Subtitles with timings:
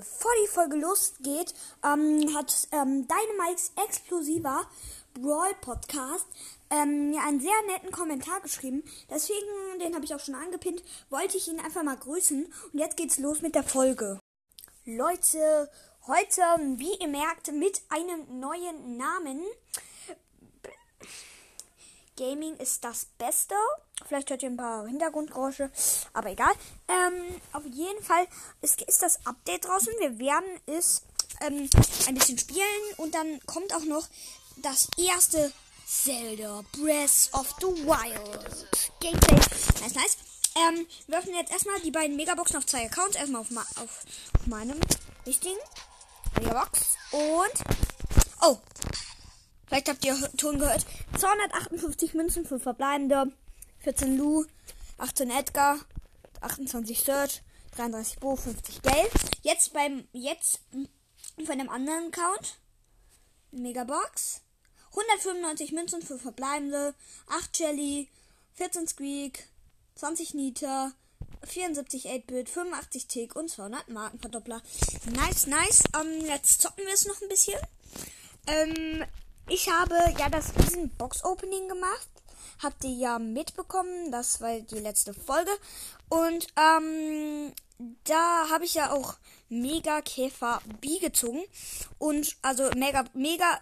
[0.00, 1.52] Bevor die Folge losgeht,
[1.84, 4.66] ähm, hat ähm, Dynamikes exklusiver
[5.12, 6.24] Brawl Podcast
[6.70, 8.82] ähm, mir einen sehr netten Kommentar geschrieben.
[9.10, 12.46] Deswegen, den habe ich auch schon angepinnt, wollte ich ihn einfach mal grüßen.
[12.72, 14.18] Und jetzt geht's los mit der Folge.
[14.86, 15.70] Leute,
[16.06, 16.40] heute,
[16.76, 19.42] wie ihr merkt, mit einem neuen Namen.
[22.16, 23.54] Gaming ist das Beste.
[24.06, 25.70] Vielleicht hört ihr ein paar Hintergrundgeräusche,
[26.12, 26.52] aber egal.
[26.88, 28.26] Ähm, auf jeden Fall
[28.62, 29.92] ist, ist das Update draußen.
[29.98, 31.02] Wir werden es
[31.40, 31.68] ähm,
[32.06, 34.06] ein bisschen spielen und dann kommt auch noch
[34.56, 35.52] das erste
[35.86, 38.66] Zelda Breath of the Wild
[39.00, 39.36] Gameplay.
[39.80, 40.16] Nice, nice.
[40.56, 43.16] Ähm, wir öffnen jetzt erstmal die beiden Megaboxen auf zwei Accounts.
[43.16, 44.04] Erstmal auf, auf,
[44.38, 44.78] auf meinem
[45.26, 45.58] richtigen
[46.38, 46.96] Megabox.
[47.12, 47.64] Und.
[48.42, 48.58] Oh,
[49.70, 50.84] Vielleicht habt ihr Ton gehört.
[51.16, 53.30] 258 Münzen für verbleibende.
[53.78, 54.44] 14 Lu,
[54.98, 55.78] 18 Edgar,
[56.40, 57.40] 28 Search,
[57.76, 59.12] 33 Bo, 50 Geld.
[59.42, 60.58] Jetzt beim, jetzt
[61.36, 62.58] von einem anderen Account.
[63.52, 64.42] Megabox.
[64.90, 66.92] 195 Münzen für verbleibende,
[67.28, 68.08] 8 Jelly,
[68.54, 69.46] 14 Squeak,
[69.94, 70.90] 20 Nita,
[71.44, 74.60] 74 8-Bit, 85 Tick und 200 Markenverdoppler.
[75.12, 75.84] Nice, nice.
[75.94, 77.60] Ähm, jetzt zocken wir es noch ein bisschen.
[78.48, 79.04] Ähm,
[79.50, 82.08] ich habe ja das riesen Box-Opening gemacht.
[82.62, 84.12] Habt ihr ja mitbekommen.
[84.12, 85.50] Das war die letzte Folge.
[86.08, 87.52] Und ähm,
[88.04, 89.14] da habe ich ja auch
[89.48, 91.42] Mega Käfer B gezogen.
[91.98, 93.60] Und also Mega, Mega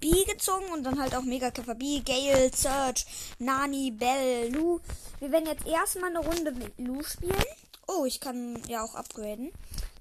[0.00, 3.06] B gezogen und dann halt auch Mega Käfer B, Gale, Search,
[3.38, 4.80] Nani, Bell, Lu.
[5.20, 7.44] Wir werden jetzt erstmal eine Runde mit Lu spielen.
[7.86, 9.50] Oh, ich kann ja auch upgraden.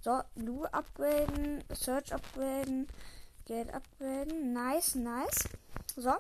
[0.04, 2.88] So, Lu upgraden, Search upgraden,
[3.48, 4.52] Geld upgraden.
[4.52, 5.48] Nice, nice.
[5.96, 6.14] So.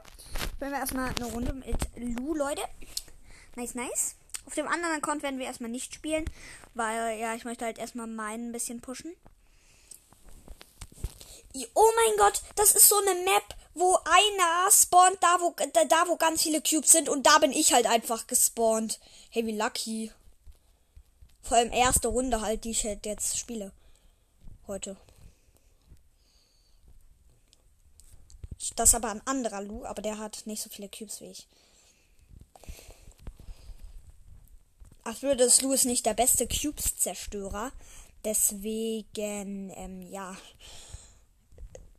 [0.55, 2.61] Spielen wir erstmal eine Runde mit Lu, Leute.
[3.55, 4.15] Nice, nice.
[4.45, 6.23] Auf dem anderen Account werden wir erstmal nicht spielen,
[6.73, 9.13] weil ja, ich möchte halt erstmal meinen ein bisschen pushen.
[11.73, 15.53] Oh mein Gott, das ist so eine Map, wo einer spawnt, da wo,
[15.89, 18.99] da, wo ganz viele Cubes sind und da bin ich halt einfach gespawnt.
[19.31, 20.11] Hey, wie lucky.
[21.41, 23.73] Vor allem erste Runde halt, die ich halt jetzt spiele.
[24.67, 24.97] Heute.
[28.75, 31.47] Das ist aber ein anderer Lu, aber der hat nicht so viele Cubes wie ich.
[35.03, 37.71] Ach, das Lu ist nicht der beste Cubes-Zerstörer.
[38.25, 40.35] Deswegen, ähm, ja,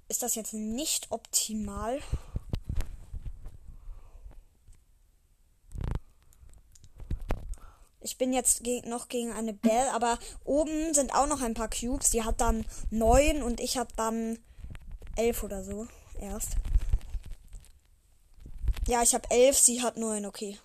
[0.08, 2.00] ist das jetzt nicht optimal.
[8.00, 11.70] Ich bin jetzt ge noch gegen eine Bell, aber oben sind auch noch ein paar
[11.70, 12.10] Cubes.
[12.10, 14.38] Die hat dann neun und ich habe dann
[15.16, 16.56] elf oder so erst.
[18.86, 20.58] Ja, ich habe elf, sie hat neun, okay.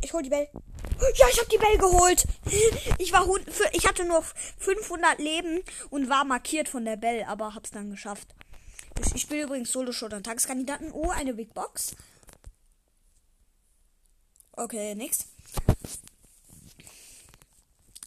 [0.00, 0.48] Ich hol die Bell.
[1.16, 2.24] Ja, ich habe die Bell geholt.
[2.98, 3.26] Ich war
[3.72, 4.22] ich hatte nur
[4.58, 8.34] 500 Leben und war markiert von der Bell, aber hab's dann geschafft.
[9.00, 10.92] Ich, ich spiele übrigens Solo Showdown Tageskandidaten.
[10.92, 11.94] Oh, eine Big Box.
[14.52, 15.26] Okay, nix.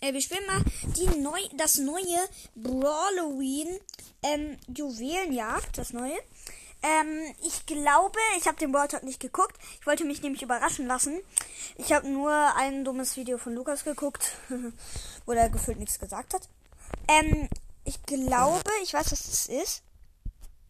[0.01, 0.63] Äh, wir spielen mal
[0.97, 3.79] die neu, das neue Brawloween
[4.23, 6.17] ähm, Juwelenjagd, das neue.
[6.83, 9.55] Ähm, ich glaube, ich habe den Talk nicht geguckt.
[9.79, 11.21] Ich wollte mich nämlich überraschen lassen.
[11.77, 14.33] Ich habe nur ein dummes Video von Lukas geguckt,
[15.25, 16.49] wo er gefühlt nichts gesagt hat.
[17.07, 17.47] Ähm,
[17.85, 19.83] ich glaube, ich weiß, was das ist.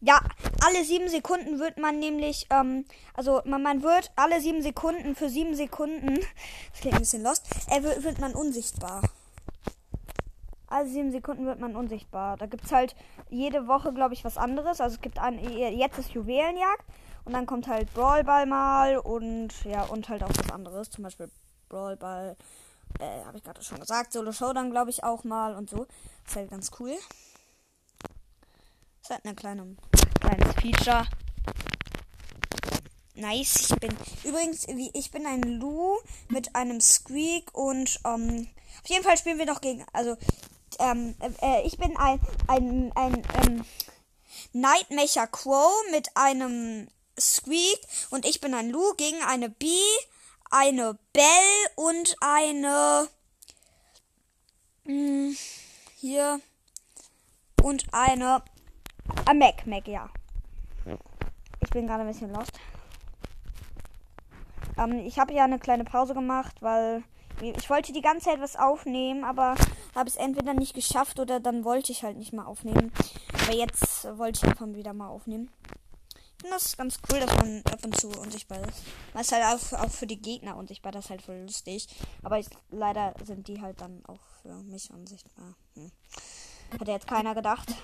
[0.04, 0.20] Ja,
[0.66, 5.28] alle sieben Sekunden wird man nämlich, ähm, also man, man wird alle sieben Sekunden für
[5.28, 6.16] sieben Sekunden,
[6.72, 9.02] das klingt ein bisschen lost, äh, wird, wird man unsichtbar.
[10.66, 12.36] Alle sieben Sekunden wird man unsichtbar.
[12.36, 12.96] Da gibt's halt
[13.30, 14.80] jede Woche, glaube ich, was anderes.
[14.80, 16.84] Also es gibt ein, jetzt ist Juwelenjagd
[17.24, 20.90] und dann kommt halt Brawlball mal und ja, und halt auch was anderes.
[20.90, 21.30] Zum Beispiel
[21.68, 22.36] Brawlball,
[22.98, 24.12] äh, habe ich gerade schon gesagt.
[24.12, 25.86] Solo Showdown, glaube ich, auch mal und so.
[26.26, 26.96] ist halt ganz cool.
[29.02, 29.76] Das hat eine kleine,
[30.62, 31.08] Feature.
[33.16, 34.64] Nice, ich bin übrigens,
[34.94, 35.98] ich bin ein Lu
[36.28, 38.46] mit einem Squeak und ähm,
[38.80, 40.16] auf jeden Fall spielen wir noch gegen, also
[40.78, 43.64] ähm, äh, ich bin ein ein ein ähm,
[44.52, 46.86] Nightmacher Crow mit einem
[47.18, 47.80] Squeak
[48.10, 49.82] und ich bin ein Lu gegen eine Bee,
[50.48, 53.08] eine Bell und eine
[54.84, 55.36] mh, hm,
[55.98, 56.40] hier
[57.62, 58.44] und eine
[59.26, 60.08] Ah, Mac, Mac, ja.
[61.72, 62.52] Ich bin gerade ein bisschen lost.
[64.76, 67.02] Ähm, ich habe ja eine kleine Pause gemacht, weil
[67.40, 69.54] ich wollte die ganze Zeit was aufnehmen, aber
[69.94, 72.92] habe es entweder nicht geschafft oder dann wollte ich halt nicht mehr aufnehmen.
[73.42, 75.50] Aber jetzt wollte ich einfach wieder mal aufnehmen.
[76.12, 78.82] Ich finde das ganz cool, dass man ab und zu unsichtbar ist.
[79.14, 81.88] Das ist halt auch, auch für die Gegner unsichtbar, das ist halt voll lustig.
[82.22, 85.54] Aber ich, leider sind die halt dann auch für mich unsichtbar.
[85.72, 85.90] Hm.
[86.78, 87.74] Hat jetzt keiner gedacht.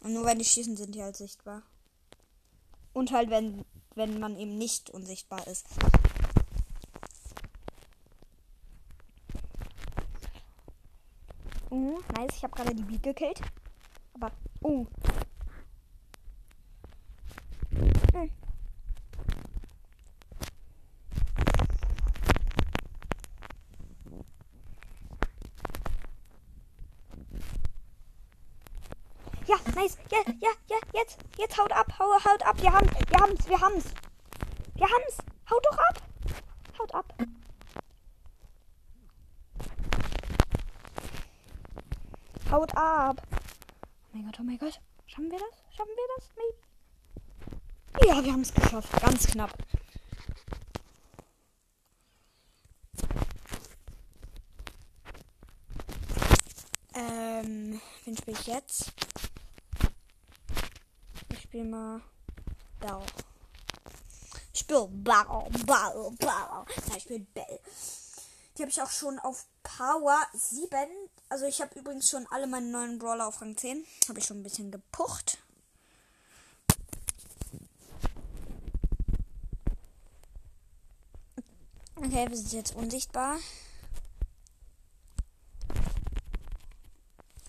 [0.00, 1.62] Und nur wenn die schießen, sind die halt sichtbar.
[2.92, 3.64] Und halt, wenn,
[3.94, 5.66] wenn man eben nicht unsichtbar ist.
[11.70, 12.36] Uh, nice.
[12.36, 13.40] Ich habe gerade die Beat gekillt.
[14.14, 14.86] Aber, uh.
[18.12, 18.30] Hm.
[29.46, 29.96] Ja, nice.
[30.10, 31.18] Ja, ja, ja, jetzt.
[31.36, 31.92] Jetzt haut ab.
[31.98, 32.60] Hau, haut ab.
[32.60, 33.84] Wir haben, wir haben's, wir haben's.
[34.74, 35.18] Wir haben's.
[35.50, 36.02] Haut doch ab.
[36.78, 37.14] Haut ab.
[42.50, 43.22] Haut ab.
[43.30, 43.36] Oh
[44.12, 44.80] mein Gott, oh mein Gott.
[45.06, 45.76] Schaffen wir das?
[45.76, 46.30] Schaffen wir das?
[46.36, 46.56] Maybe.
[48.06, 49.00] Ja, wir haben es geschafft.
[49.00, 49.52] Ganz knapp.
[56.94, 58.97] Ähm, wen spiele ich jetzt?
[61.58, 62.00] Ich spiele mal
[62.78, 63.02] Bell.
[64.52, 65.24] Ich spiele Bell,
[65.66, 66.28] Bell, Bell.
[66.86, 67.60] Nein, ich spiele Bell.
[68.56, 70.70] Die habe ich auch schon auf Power 7.
[71.28, 73.84] Also ich habe übrigens schon alle meine neuen Brawler auf Rang 10.
[74.08, 75.38] Habe ich schon ein bisschen gepucht.
[81.96, 83.36] Okay, wir sind jetzt unsichtbar.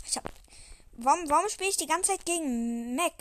[0.04, 0.24] Ich hab.
[0.94, 3.14] Warum, warum spiele ich die ganze Zeit gegen Mac?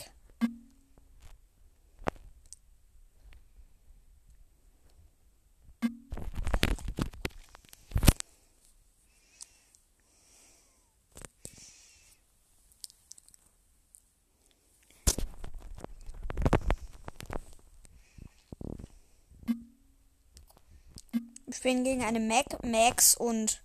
[21.68, 23.62] Spielen gegen eine Mac, Max und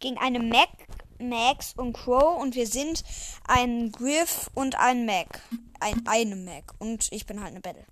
[0.00, 0.70] gegen eine Mac,
[1.18, 3.04] Max und Crow und wir sind
[3.46, 5.42] ein Griff und ein Mac.
[5.78, 6.72] Ein, eine Mac.
[6.78, 7.84] Und ich bin halt eine Battle.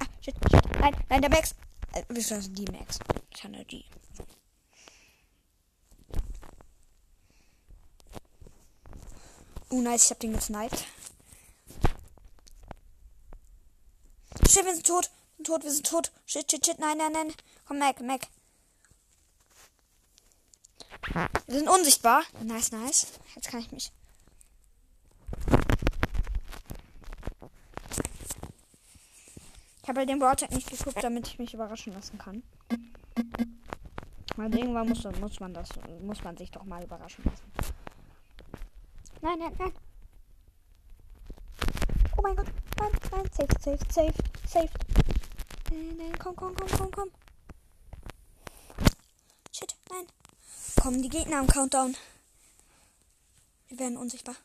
[0.00, 0.80] Ah, shit, shit.
[0.80, 1.54] Nein, nein, der Max.
[1.92, 2.98] Äh, beziehungsweise die Max.
[3.30, 3.84] Ich habe die.
[9.70, 10.84] Oh, nice, ich hab den gesniped.
[14.56, 15.10] Shit, wir sind tot.
[15.36, 16.12] Wir sind tot, wir sind tot.
[16.24, 16.78] Shit, shit, shit.
[16.78, 17.34] Nein, nein, nein.
[17.66, 18.26] Komm, Mac, Mac.
[21.46, 22.22] Wir sind unsichtbar.
[22.42, 23.06] Nice, nice.
[23.34, 23.92] Jetzt kann ich mich.
[29.82, 32.42] Ich habe halt den Broadtag nicht geguckt, damit ich mich überraschen lassen kann.
[34.36, 35.68] Weil irgendwann muss, muss man das,
[36.00, 37.52] muss man sich doch mal überraschen lassen.
[39.20, 39.72] Nein, nein, nein.
[42.16, 42.46] Oh mein Gott.
[42.78, 43.26] Nein, nein.
[43.32, 44.70] Safe, safe, safe, safe.
[45.70, 47.10] Nein, nein, komm, komm, komm, komm, komm.
[49.52, 50.06] Shit, nein.
[50.80, 51.96] Kommen die Gegner am Countdown.
[53.68, 54.36] Wir werden unsichtbar.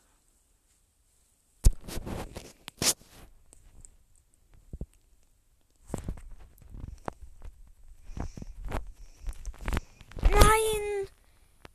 [10.22, 11.08] Nein!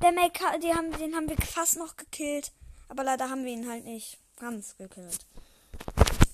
[0.01, 2.51] Der Make, die haben, den haben wir fast noch gekillt.
[2.89, 5.25] Aber leider haben wir ihn halt nicht ganz gekillt.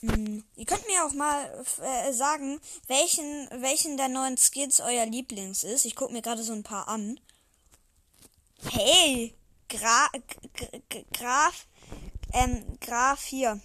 [0.03, 0.43] Hm.
[0.57, 5.85] Ihr könnt mir auch mal äh, sagen, welchen, welchen der neuen Skins euer Lieblings ist.
[5.85, 7.19] Ich gucke mir gerade so ein paar an.
[8.69, 9.33] Hey!
[9.69, 10.07] Gra
[11.13, 11.67] Graf.
[12.33, 13.61] Ähm, Graf hier.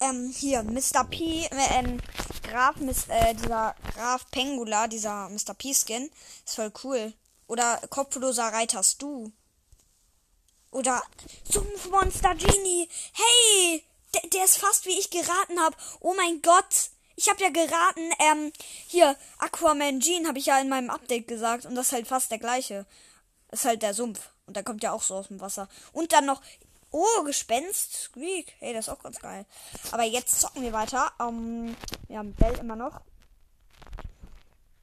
[0.00, 1.04] Ähm, hier, Mr.
[1.04, 2.00] P, äh, ähm,
[2.42, 5.54] Graf, Miss, äh, dieser Graf Pengula, dieser Mr.
[5.54, 6.10] P-Skin,
[6.44, 7.12] ist voll cool.
[7.46, 9.32] Oder kopfloser Reiter du.
[10.70, 11.02] Oder
[11.50, 12.88] Sumpfmonster Genie.
[13.12, 13.84] Hey,
[14.14, 15.76] der, der ist fast wie ich geraten habe.
[16.00, 16.90] Oh mein Gott.
[17.16, 18.52] Ich habe ja geraten, ähm,
[18.86, 21.66] hier, Aquaman Gene habe ich ja in meinem Update gesagt.
[21.66, 22.86] Und das ist halt fast der gleiche.
[23.50, 24.30] ist halt der Sumpf.
[24.46, 25.68] Und der kommt ja auch so aus dem Wasser.
[25.92, 26.40] Und dann noch,
[26.92, 28.54] oh, Gespenst, Squeak.
[28.58, 29.44] Hey, das ist auch ganz geil.
[29.92, 31.12] Aber jetzt zocken wir weiter.
[31.20, 31.76] Ähm,
[32.08, 33.00] wir haben Bell immer noch.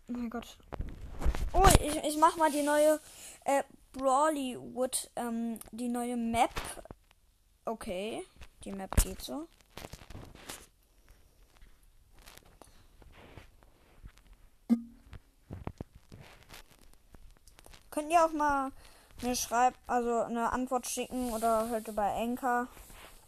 [0.10, 0.58] Oh mein Gott.
[1.54, 3.00] Oh, ich, ich mach mal die neue
[3.46, 3.64] äh,
[3.98, 6.52] Brawlywood, ähm, die neue Map.
[7.66, 8.24] Okay,
[8.64, 9.48] die Map geht so.
[17.90, 18.72] Könnt ihr auch mal
[19.24, 22.68] eine Schreib, also eine Antwort schicken oder halt über Anchor.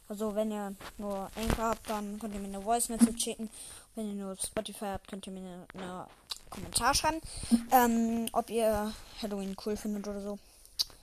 [0.08, 3.50] Also wenn ihr nur Anchor habt, dann könnt ihr mir eine Voice Message schicken.
[3.96, 6.08] Wenn ihr nur Spotify habt, könnt ihr mir eine, eine
[6.50, 7.22] Kommentar schreiben,
[7.72, 10.40] ähm, ob ihr Halloween cool findet oder so.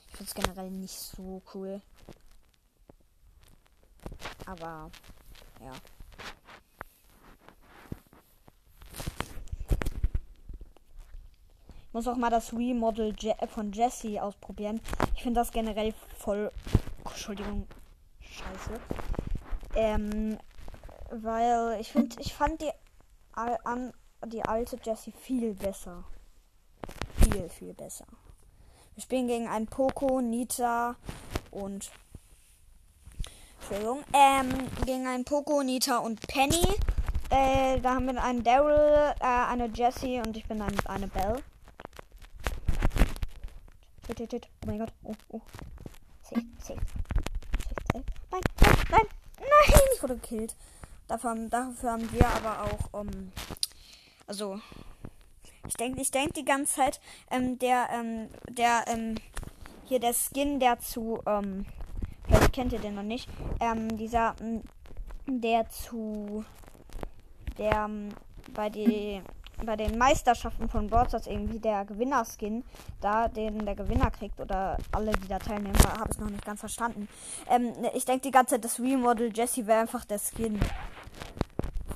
[0.07, 1.81] Ich finde es generell nicht so cool.
[4.45, 4.89] Aber
[5.61, 5.73] ja.
[11.87, 13.15] Ich muss auch mal das Remodel
[13.47, 14.81] von Jesse ausprobieren.
[15.15, 16.51] Ich finde das generell voll.
[17.03, 17.67] Oh, Entschuldigung.
[18.21, 18.79] Scheiße.
[19.75, 20.37] Ähm,
[21.09, 22.71] weil ich finde, ich fand die
[24.25, 26.03] die alte Jessie viel besser.
[27.17, 28.05] Viel, viel besser.
[28.97, 30.95] Wir spielen gegen einen Poco, Nita
[31.51, 31.91] und
[33.59, 34.49] Entschuldigung, ähm,
[34.87, 36.65] gegen einen Poco, Nita und Penny.
[37.29, 41.43] Äh, da haben wir einen Daryl, äh, eine Jessie und ich bin dann eine Belle.
[44.09, 44.13] Oh
[44.65, 44.91] mein Gott.
[45.03, 45.41] Oh, oh.
[46.23, 46.79] Safe, safe.
[46.79, 48.05] Safe, safe.
[48.31, 48.41] Nein,
[48.89, 50.55] nein, nein, ich wurde gekillt.
[51.07, 53.31] Dafür, dafür haben wir aber auch, um,
[54.25, 54.59] also,
[55.67, 56.99] ich denke, ich denke die ganze Zeit,
[57.31, 59.15] ähm, der, ähm, der, ähm,
[59.85, 61.65] hier der Skin, der zu, ähm,
[62.25, 64.63] vielleicht kennt ihr den noch nicht, ähm, dieser, ähm,
[65.27, 66.43] der zu,
[67.57, 68.09] der, ähm,
[68.53, 69.21] bei die,
[69.65, 72.63] bei den Meisterschaften von Broadstars irgendwie der Gewinnerskin,
[73.01, 76.59] da den der Gewinner kriegt oder alle, die da teilnehmen, habe ich noch nicht ganz
[76.59, 77.07] verstanden.
[77.49, 80.59] Ähm, ich denke die ganze Zeit, das Remodel Jesse wäre einfach der Skin.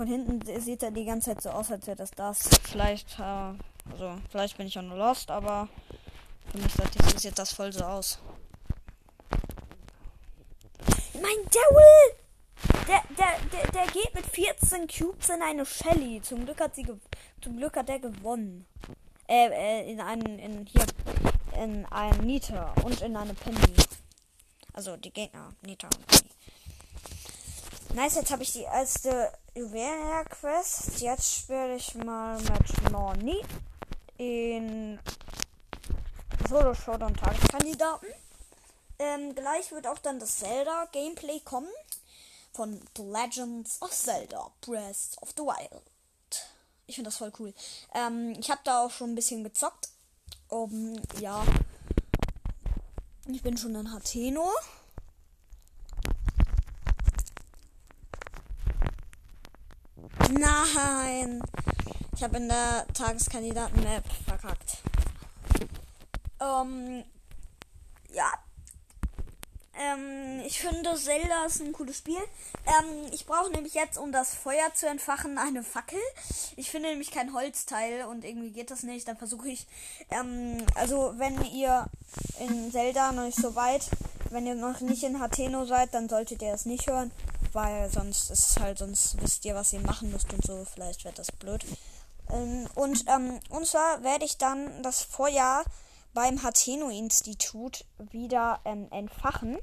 [0.01, 2.49] Von hinten sieht er die ganze Zeit so aus, als wäre das das.
[2.63, 5.69] Vielleicht, äh, also, vielleicht bin ich auch nur lost, aber
[6.51, 8.17] für mich sieht das voll so aus.
[11.13, 12.15] Mein Daryl!
[12.87, 16.19] Der, der, der, der geht mit 14 Cubes in eine Shelly.
[16.23, 16.87] Zum Glück hat sie
[17.39, 18.65] zum Glück hat er gewonnen.
[19.27, 20.85] Äh, äh, in einen, in hier,
[21.61, 23.75] in einen Nita und in eine Penny.
[24.73, 26.40] Also die Gegner, Nita und Penny.
[27.93, 31.01] Nice, jetzt habe ich die erste Juwelenquest.
[31.01, 33.43] Jetzt spiele ich mal mit Noni
[34.17, 34.97] in
[36.47, 38.07] Solo Showdown Tageskandidaten.
[38.97, 41.67] Ähm, gleich wird auch dann das Zelda Gameplay kommen
[42.53, 45.83] von The Legends of Zelda Breath of the Wild.
[46.87, 47.53] Ich finde das voll cool.
[47.93, 49.89] Ähm, ich habe da auch schon ein bisschen gezockt.
[50.47, 51.43] Um, ja.
[53.27, 54.49] Ich bin schon in Hateno.
[60.31, 61.41] Nein!
[62.15, 64.77] Ich habe in der Tageskandidaten-Map verkackt.
[66.39, 67.03] Ähm,
[68.13, 68.31] ja.
[69.73, 72.21] Ähm, ich finde Zelda ist ein cooles Spiel.
[72.65, 75.99] Ähm, ich brauche nämlich jetzt, um das Feuer zu entfachen, eine Fackel.
[76.55, 79.07] Ich finde nämlich kein Holzteil und irgendwie geht das nicht.
[79.07, 79.67] Dann versuche ich,
[80.11, 81.87] ähm, also wenn ihr
[82.39, 83.89] in Zelda noch nicht so weit,
[84.31, 87.11] wenn ihr noch nicht in Hateno seid, dann solltet ihr es nicht hören
[87.53, 90.65] weil sonst ist es halt, sonst wisst ihr, was ihr machen müsst und so.
[90.65, 91.65] Vielleicht wird das blöd.
[92.29, 95.63] Ähm, und, ähm, und zwar werde ich dann das Feuer
[96.13, 99.57] beim Hateno-Institut wieder ähm, entfachen.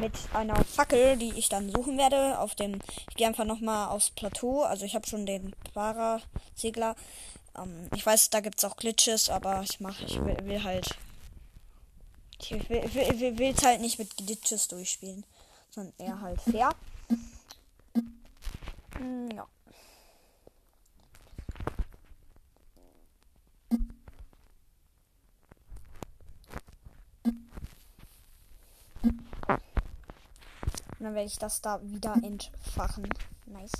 [0.00, 2.38] Mit einer Fackel, die ich dann suchen werde.
[2.38, 2.78] Auf dem.
[3.10, 4.62] Ich gehe einfach nochmal aufs Plateau.
[4.62, 6.94] Also ich habe schon den Parasegler.
[7.56, 10.96] Ähm, ich weiß, da gibt es auch Glitches, aber ich mache, ich will, will halt.
[12.42, 15.24] Ich will, will, will, es halt nicht mit Glitches durchspielen
[15.70, 16.70] sondern eher halt fair.
[18.98, 19.46] Mm, ja.
[30.98, 33.08] Und dann werde ich das da wieder entfachen.
[33.46, 33.72] Nice.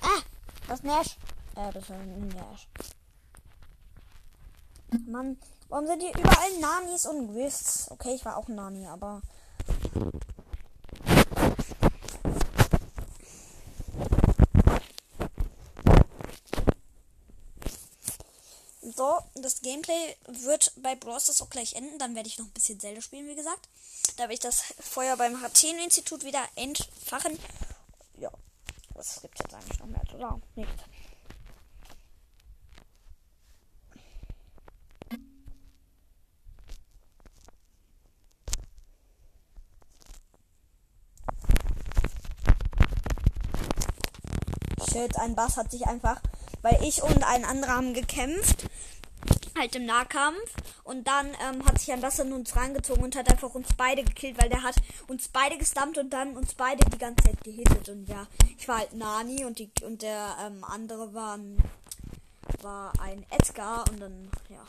[0.00, 0.22] Ah!
[0.66, 1.16] Das Nash.
[1.54, 2.68] Äh, das ist ein Nash.
[5.06, 5.38] Mann,
[5.72, 7.90] warum sind hier überall Nanis und Gwists?
[7.90, 9.22] Okay, ich war auch Nani, aber
[18.94, 21.98] So, das Gameplay wird bei Brawl Stars auch gleich enden.
[21.98, 23.68] Dann werde ich noch ein bisschen Zelda spielen, wie gesagt.
[24.16, 27.38] Da werde ich das Feuer beim HTN-Institut wieder entfachen.
[28.18, 28.30] Ja,
[28.94, 30.42] was gibt jetzt eigentlich noch mehr zu sagen?
[30.54, 30.82] Nichts.
[44.92, 46.20] Shit, ein Bass hat sich einfach,
[46.60, 48.66] weil ich und ein anderer haben gekämpft
[49.56, 50.54] halt im Nahkampf.
[50.84, 54.02] Und dann ähm, hat sich ein Wasser in uns reingezogen und hat einfach uns beide
[54.02, 54.76] gekillt, weil der hat
[55.08, 57.88] uns beide gestammt und dann uns beide die ganze Zeit gehittet.
[57.88, 58.26] Und ja,
[58.58, 61.38] ich war halt Nani und die und der ähm, andere war,
[62.62, 64.64] war ein Edgar und dann, ja.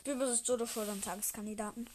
[0.00, 1.88] Spiel versus Jodo vor dem Tageskandidaten.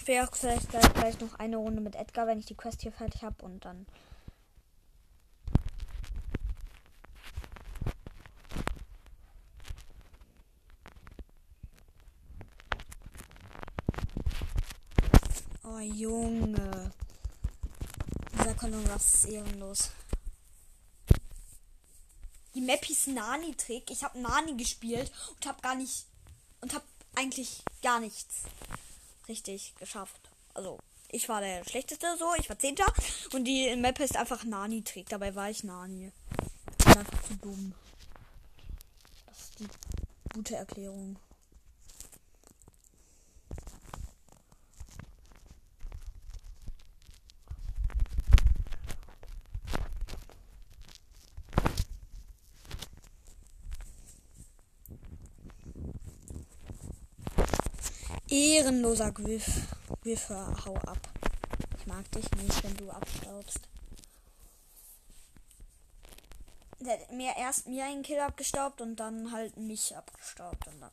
[0.00, 2.90] Ich will auch vielleicht gleich, noch eine Runde mit Edgar, wenn ich die Quest hier
[2.90, 3.86] fertig habe und dann.
[15.62, 16.92] Oh Junge.
[18.32, 19.90] Dieser Kondom ist ehrenlos.
[22.54, 23.90] Die Map hieß Nani-Trick.
[23.90, 26.06] Ich habe Nani gespielt und habe gar nicht.
[26.62, 28.44] Und habe eigentlich gar nichts
[29.30, 30.20] richtig geschafft.
[30.54, 32.26] Also, ich war der Schlechteste so.
[32.38, 32.86] Ich war Zehnter.
[33.32, 35.08] Und die Map ist einfach Nani-Trick.
[35.08, 36.12] Dabei war ich Nani.
[36.78, 37.72] Ich bin einfach zu dumm.
[39.26, 39.68] Das ist die
[40.34, 41.16] gute Erklärung.
[58.80, 59.68] Ehrenloser Griff.
[60.02, 60.98] Griff, hau ab.
[61.78, 63.60] Ich mag dich nicht, wenn du abstaubst.
[66.80, 70.90] Der hat mir erst mir einen Kill abgestaubt und dann halt mich abgestaubt und dann.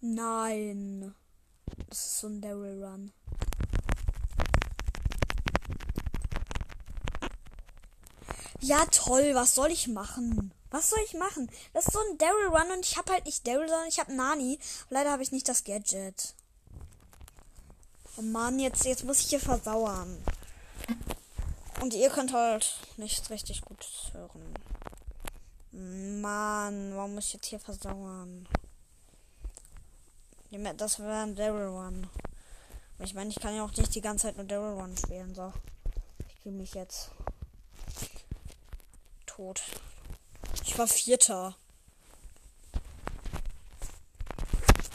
[0.00, 0.97] Nein.
[2.26, 3.12] Daryl Run.
[8.60, 9.34] Ja, toll.
[9.34, 10.52] Was soll ich machen?
[10.70, 11.50] Was soll ich machen?
[11.72, 14.14] Das ist so ein Daryl Run und ich habe halt nicht Daryl, sondern ich habe
[14.14, 14.58] Nani.
[14.90, 16.34] Leider habe ich nicht das Gadget.
[18.16, 20.18] Oh Mann, jetzt, jetzt muss ich hier versauern.
[21.80, 24.54] Und ihr könnt halt nicht richtig gut hören.
[26.20, 28.48] Mann, warum muss ich jetzt hier versauern?
[30.50, 32.08] Das wäre ein Daryl One.
[33.00, 35.34] Ich meine, ich kann ja auch nicht die ganze Zeit nur Daryl One spielen.
[35.34, 35.52] So.
[36.28, 37.10] Ich fühle mich jetzt
[39.26, 39.62] tot.
[40.64, 41.54] Ich war Vierter.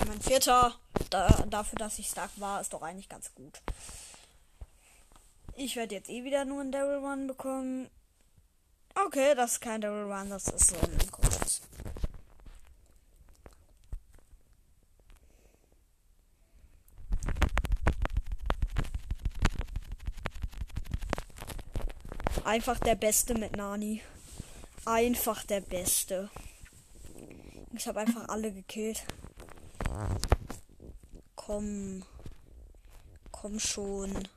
[0.07, 0.75] Mein Vierter,
[1.11, 3.61] da, dafür, dass ich stark war, ist doch eigentlich ganz gut.
[5.55, 7.89] Ich werde jetzt eh wieder nur ein Daryl One bekommen.
[8.95, 10.97] Okay, das ist kein Daryl One, das ist so ein
[22.45, 24.01] Einfach der Beste mit Nani.
[24.85, 26.29] Einfach der Beste.
[27.73, 29.05] Ich habe einfach alle gekillt.
[31.35, 32.03] Komm.
[33.31, 34.27] Komm schon.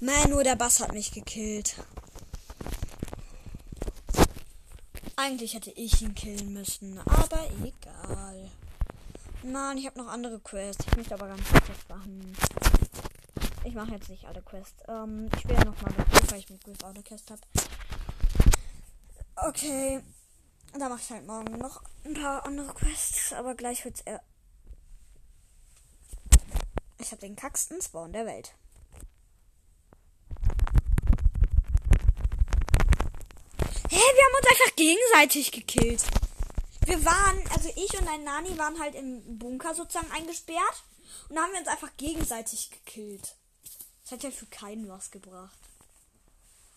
[0.00, 1.76] Man, nur der Bass hat mich gekillt.
[5.16, 8.31] Eigentlich hätte ich ihn killen müssen, aber egal.
[9.44, 10.86] Mann, ich habe noch andere Quests.
[10.88, 12.36] Ich möchte aber ganz kurz machen.
[13.64, 14.82] Ich mache jetzt nicht alle Quests.
[14.88, 17.40] Ähm, ich spiele nochmal mit Griff, weil ich mit Griff auch eine Quest habe.
[19.36, 20.00] Okay.
[20.78, 24.22] Da mache ich halt morgen noch ein paar andere Quests, aber gleich wird's eher.
[26.98, 28.54] Ich habe den kacksten Spawn der Welt.
[33.90, 36.04] Hä, wir haben uns einfach gegenseitig gekillt.
[36.86, 40.82] Wir waren, also ich und ein Nani waren halt im Bunker sozusagen eingesperrt.
[41.28, 43.36] Und da haben wir uns einfach gegenseitig gekillt.
[44.02, 45.58] Das hat ja für keinen was gebracht.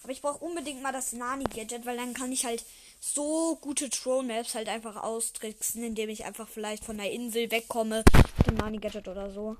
[0.04, 2.64] Aber ich brauche unbedingt mal das Nani-Gadget, weil dann kann ich halt
[3.00, 8.04] so gute Troll-Maps halt einfach austricksen, indem ich einfach vielleicht von der Insel wegkomme
[8.38, 9.58] mit dem Nani-Gadget oder so.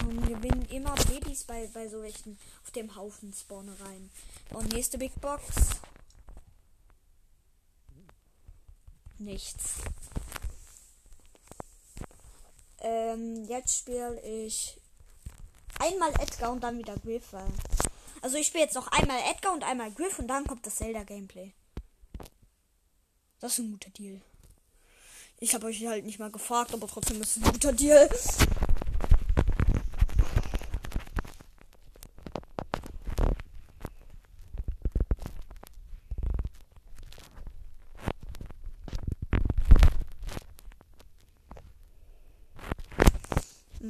[0.00, 4.08] Und gewinnen immer Babys bei, bei so welchen auf dem Haufen Spawnereien.
[4.50, 5.42] Und nächste Big Box.
[9.18, 9.74] Nichts.
[12.78, 14.80] Ähm, jetzt spiele ich
[15.80, 17.34] einmal Edgar und dann wieder Griff.
[18.22, 21.52] Also ich spiele jetzt noch einmal Edgar und einmal Griff und dann kommt das Zelda-Gameplay.
[23.40, 24.20] Das ist ein guter Deal.
[25.40, 28.08] Ich habe euch halt nicht mal gefragt, aber trotzdem ist es ein guter Deal.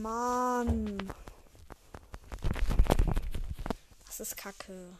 [0.00, 0.98] Mann.
[4.06, 4.96] Das ist kacke.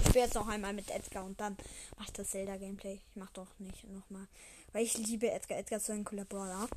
[0.00, 1.56] Ich spiele jetzt noch einmal mit Edgar und dann
[1.96, 2.94] mache ich das Zelda-Gameplay.
[2.94, 4.26] Ich mache doch nicht nochmal.
[4.72, 5.58] Weil ich liebe Edgar.
[5.58, 6.68] Edgar ist so ein cooler Brawler.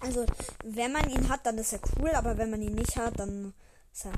[0.00, 0.26] Also,
[0.64, 3.54] wenn man ihn hat, dann ist er cool, aber wenn man ihn nicht hat, dann
[3.92, 4.12] ist er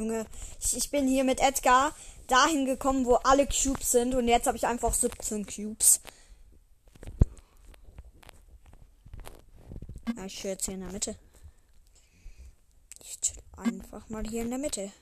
[0.00, 0.24] Junge,
[0.74, 1.94] ich, bin hier mit Edgar
[2.26, 6.00] dahin gekommen, wo alle Cubes sind und jetzt habe ich einfach 17 Cubes.
[10.16, 11.16] Ja, ich chill jetzt hier in der Mitte.
[13.02, 14.92] Ich chill einfach mal hier in der Mitte.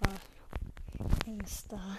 [0.00, 0.14] war
[1.52, 1.98] Insta.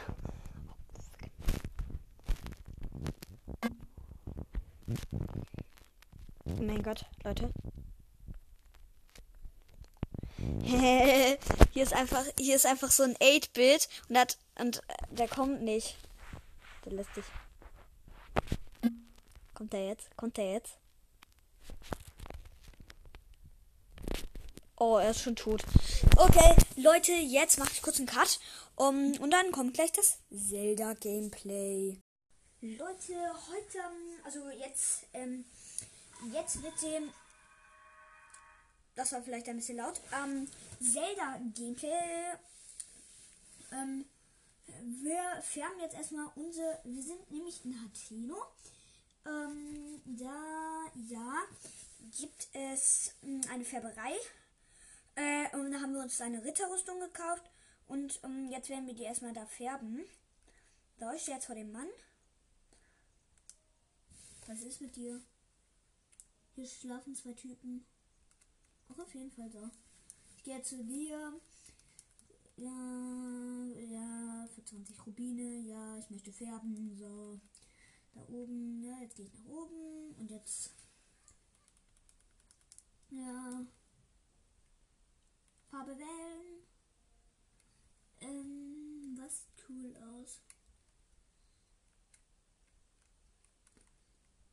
[6.46, 7.52] Oh mein Gott, Leute.
[11.72, 15.62] hier ist einfach, hier ist einfach so ein 8-Bit und hat, und äh, der kommt
[15.62, 15.98] nicht.
[16.86, 17.26] Der lässt sich.
[19.54, 20.18] Kommt der jetzt?
[20.18, 20.78] Kommt der jetzt?
[24.78, 25.64] Oh, er ist schon tot.
[26.18, 28.40] Okay, Leute, jetzt mache ich kurz einen Cut.
[28.76, 32.00] Um, und dann kommt gleich das Zelda-Gameplay.
[32.62, 33.14] Leute,
[33.50, 35.46] heute, ähm, also jetzt, ähm,
[36.32, 37.12] jetzt mit dem.
[38.96, 40.02] Das war vielleicht ein bisschen laut.
[40.12, 42.38] Ähm, Zelda-Gameplay.
[43.74, 44.06] Ähm,
[45.04, 46.80] wir färben jetzt erstmal unsere.
[46.84, 48.38] Wir sind nämlich in Hateno.
[49.26, 51.44] Ähm, da, ja,
[52.18, 54.16] gibt es ähm, eine Färberei.
[55.16, 57.44] Äh, und dann haben wir uns eine Ritterrüstung gekauft.
[57.88, 60.04] Und ähm, jetzt werden wir die erstmal da färben.
[60.98, 61.88] Da stehe jetzt vor dem Mann.
[64.48, 65.22] Was ist mit dir?
[66.56, 67.86] Hier schlafen zwei Typen.
[68.90, 69.70] Auch auf jeden Fall so.
[70.38, 71.34] Ich gehe zu dir.
[72.58, 75.60] Ja, ja, für 20 Rubine.
[75.62, 76.96] Ja, ich möchte färben.
[76.96, 77.40] So.
[78.14, 78.84] Da oben.
[78.84, 80.16] Ja, jetzt gehe ich nach oben.
[80.20, 80.72] Und jetzt.
[83.10, 83.66] Ja.
[85.72, 86.73] Farbe wählen.
[88.24, 90.42] Ähm, was sieht cool aus?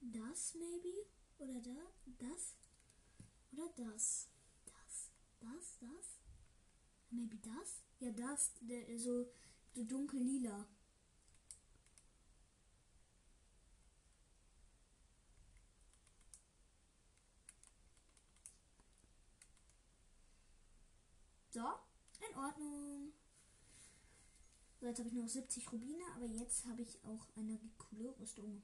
[0.00, 1.06] Das maybe?
[1.38, 1.76] Oder da?
[2.18, 2.56] Das?
[3.52, 4.28] Oder das?
[4.66, 5.10] Das?
[5.40, 5.78] Das?
[5.78, 6.20] Das?
[7.10, 7.82] Maybe das?
[8.00, 8.52] Ja, das.
[8.60, 9.26] Der, so,
[9.72, 10.66] so dunkel lila.
[21.52, 21.66] So,
[22.20, 22.99] in Ordnung.
[24.80, 28.62] So, jetzt habe ich noch 70 Rubine, aber jetzt habe ich auch eine coole Rüstung.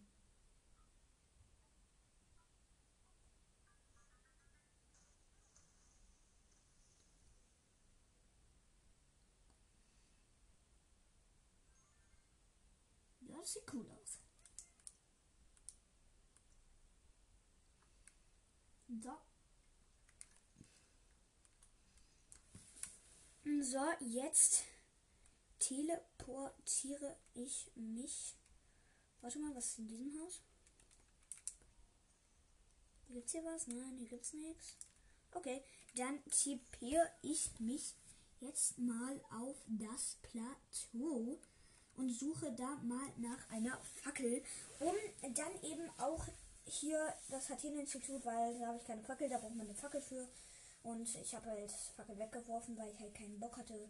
[13.20, 14.18] Ja, das sieht cool aus.
[19.02, 19.12] So.
[23.62, 24.64] So, jetzt
[25.66, 28.34] teleportiere ich mich.
[29.20, 30.42] Warte mal, was ist in diesem Haus?
[33.08, 33.66] Gibt's hier was?
[33.66, 34.76] Nein, hier gibt's nichts.
[35.32, 35.62] Okay,
[35.96, 37.94] dann tippe ich mich
[38.40, 41.38] jetzt mal auf das Plateau
[41.96, 44.42] und suche da mal nach einer Fackel,
[44.80, 44.94] um
[45.34, 46.26] dann eben auch
[46.66, 50.28] hier das Hathen-Institut, weil da habe ich keine Fackel, da braucht man eine Fackel für.
[50.82, 53.88] Und ich habe halt Fackel weggeworfen, weil ich halt keinen Bock hatte.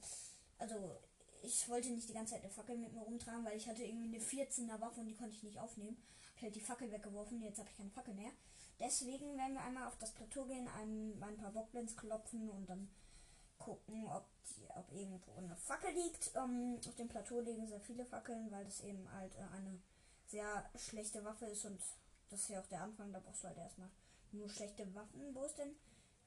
[0.58, 0.98] Also,
[1.42, 4.16] ich wollte nicht die ganze Zeit eine Fackel mit mir rumtragen, weil ich hatte irgendwie
[4.16, 5.96] eine 14er Waffe und die konnte ich nicht aufnehmen.
[6.36, 8.30] Ich halt die Fackel weggeworfen, jetzt habe ich keine Fackel mehr.
[8.78, 12.90] Deswegen werden wir einmal auf das Plateau gehen, ein, ein paar Bockblends klopfen und dann
[13.58, 16.36] gucken, ob, die, ob irgendwo eine Fackel liegt.
[16.36, 19.80] Um, auf dem Plateau liegen sehr viele Fackeln, weil das eben halt äh, eine
[20.26, 21.80] sehr schlechte Waffe ist und
[22.28, 23.88] das ist ja auch der Anfang, da brauchst du halt erstmal
[24.32, 25.34] nur schlechte Waffen.
[25.34, 25.74] Wo ist denn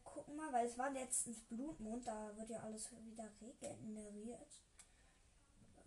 [0.04, 4.62] gucken mal, weil es war letztens Blutmond, da wird ja alles wieder regeneriert.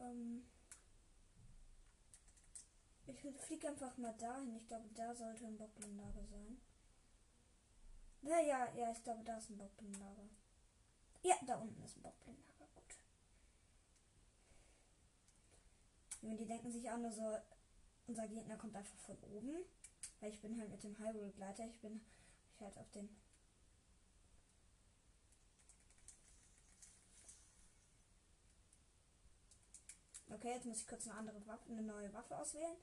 [0.03, 0.45] Ähm
[3.07, 4.57] ich fliege einfach mal dahin.
[4.57, 6.61] Ich glaube, da sollte ein Bockblinlager sein.
[8.23, 10.29] Ja, ja, ja, ich glaube, da ist ein Bockblinlager.
[11.23, 12.67] Ja, da unten ist ein Bockblinlager.
[12.75, 12.97] Gut.
[16.23, 17.37] Und die denken sich auch nur so,
[18.07, 19.65] unser Gegner kommt einfach von oben.
[20.21, 21.67] Weil ich bin halt mit dem Hyrule-Gleiter.
[21.67, 22.01] Ich bin
[22.55, 23.09] ich halt auf den
[30.35, 32.77] Okay, jetzt muss ich kurz eine andere Waffe, eine neue Waffe auswählen.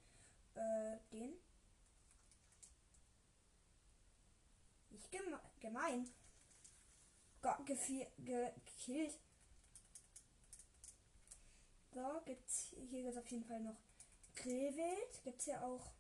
[0.56, 1.34] Äh, den.
[4.92, 6.10] Ich geme gemein.
[7.42, 9.18] Gott, gekillt.
[11.94, 13.78] So, gibt's hier gibt auf jeden Fall noch
[14.36, 15.24] Grillwild.
[15.24, 15.92] Gibt es hier auch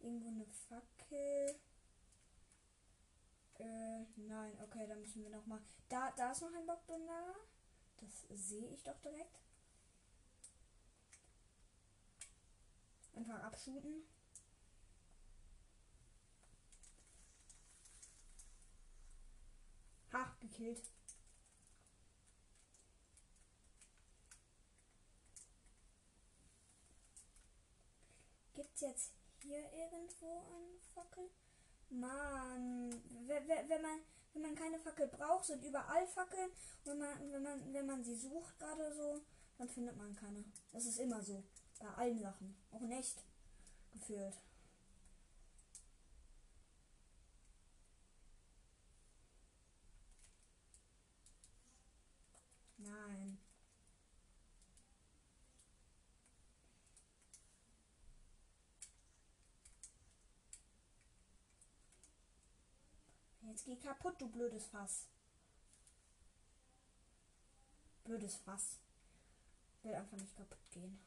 [0.00, 1.58] irgendwo eine Fackel?
[3.58, 5.60] Äh, nein, okay, da müssen wir noch mal.
[5.88, 7.34] Da, da ist noch ein Bockbinder.
[7.96, 9.40] Das sehe ich doch direkt.
[13.26, 14.04] Einfach abschuten.
[20.12, 20.82] Ha, gekillt.
[28.52, 31.30] Gibt's jetzt hier irgendwo eine Fackel?
[31.88, 32.90] Mann,
[33.26, 33.46] wenn
[33.80, 34.00] man,
[34.34, 36.50] wenn man keine Fackel braucht, sind überall Fackeln.
[36.84, 39.22] wenn man, wenn man, wenn man sie sucht gerade so,
[39.56, 40.44] dann findet man keine.
[40.72, 41.42] Das ist immer so.
[41.78, 42.56] Bei allen Sachen.
[42.72, 43.22] Auch nicht
[43.92, 44.38] gefühlt.
[52.78, 53.38] Nein.
[63.42, 65.06] Jetzt geh kaputt, du blödes Fass.
[68.04, 68.78] Blödes Fass.
[69.82, 70.98] Will einfach nicht kaputt gehen.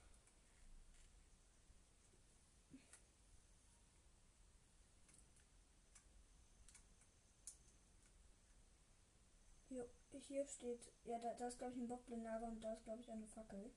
[10.20, 13.12] Hier steht, ja, da, da ist glaube ich ein Bockblinlager und da ist glaube ich
[13.12, 13.72] eine Fackel.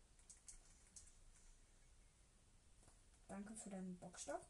[3.28, 4.44] Danke für deinen Bockstock.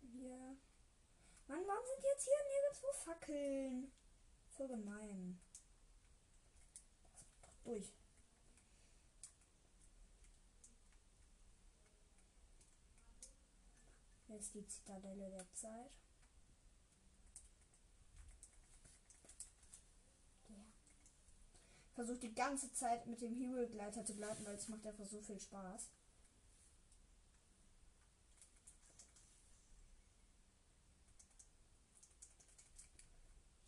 [0.00, 0.56] Hier.
[1.46, 3.92] Mann, warum sind jetzt hier nirgendwo Fackeln?
[4.48, 5.40] Voll gemein.
[7.64, 7.92] Durch.
[14.28, 16.07] Jetzt die Zitadelle der Zeit.
[21.98, 25.40] Versuche die ganze Zeit mit dem Hero-Gleiter zu gleiten, weil es macht einfach so viel
[25.40, 25.90] Spaß.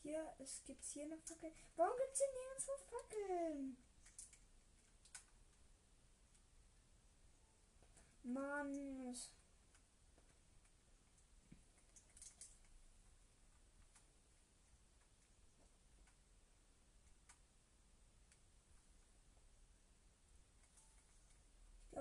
[0.05, 1.51] Hier, es gibt hier eine Fackel.
[1.75, 3.77] Warum gibt es hier nirgendwo Fackeln?
[8.23, 9.17] Mann.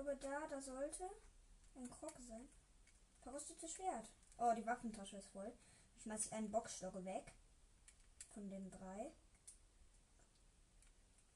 [0.02, 1.10] Glaube, da, da sollte
[1.76, 2.48] ein Krog sein.
[3.22, 4.10] Verrüstetes Schwert.
[4.38, 5.52] Oh, die Waffentasche ist voll.
[5.96, 7.34] Ich schmeiße einen Boxstock weg
[8.32, 9.12] von den drei.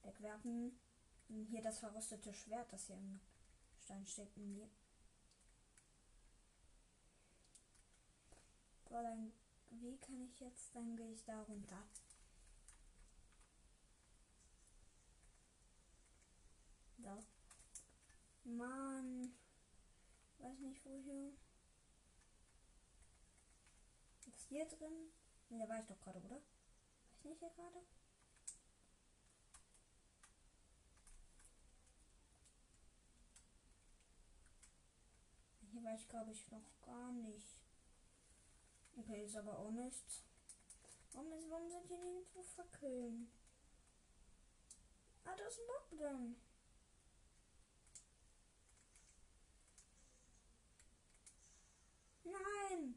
[0.03, 0.79] Wegwerfen.
[1.29, 3.21] Und hier das verrostete Schwert, das hier im
[3.83, 4.37] Stein steckt.
[4.37, 4.71] In
[8.89, 9.33] Boah, dann
[9.71, 10.75] wie kann ich jetzt?
[10.75, 11.83] Dann gehe ich da runter.
[16.99, 17.34] So.
[18.45, 19.35] Mann.
[20.39, 21.33] Weiß nicht woher.
[24.27, 25.11] Ist hier drin?
[25.49, 26.41] Ne, da war ich doch gerade, oder?
[27.23, 27.81] Bin ich hier gerade?
[35.73, 37.61] Hier war ich, glaube ich, noch gar nicht.
[38.97, 40.23] Okay, ist aber auch nichts.
[41.13, 43.31] Warum, ist, warum sind hier nirgendwo Fackeln?
[45.25, 46.37] Ah, da ist ein Bock drin.
[52.55, 52.95] Nein!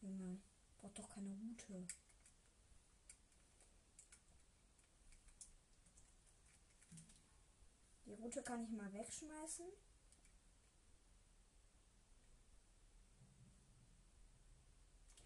[0.00, 0.40] Junge,
[0.80, 1.86] braucht doch keine Route.
[8.06, 9.66] Die Route kann ich mal wegschmeißen.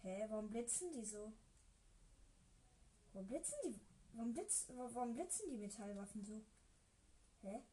[0.01, 1.33] Hä, warum blitzen die so?
[3.13, 3.79] Warum blitzen die?
[4.13, 6.41] Warum, blitz, warum blitzen die Metallwaffen so?
[7.41, 7.63] Hä?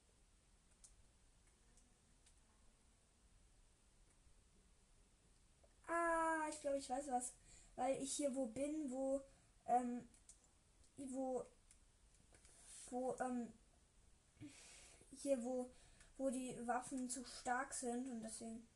[5.88, 7.32] Ah, ich glaube, ich weiß was.
[7.76, 9.20] Weil ich hier wo bin, wo,
[9.66, 10.06] ähm,
[10.96, 11.44] wo,
[12.90, 13.52] wo, ähm,
[15.22, 15.70] hier, wo,
[16.18, 18.66] wo die Waffen zu stark sind und deswegen.